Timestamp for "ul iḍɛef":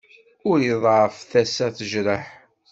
0.49-1.15